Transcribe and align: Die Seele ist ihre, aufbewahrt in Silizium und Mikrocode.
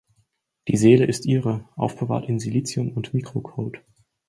Die 0.67 0.77
Seele 0.77 1.05
ist 1.05 1.27
ihre, 1.27 1.69
aufbewahrt 1.75 2.27
in 2.27 2.39
Silizium 2.39 2.91
und 2.93 3.13
Mikrocode. 3.13 3.81